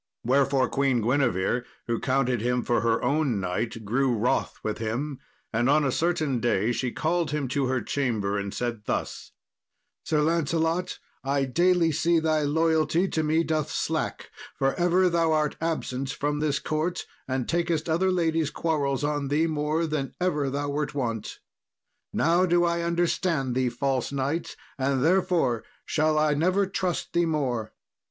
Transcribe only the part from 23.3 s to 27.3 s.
thee, false knight, and therefore shall I never trust thee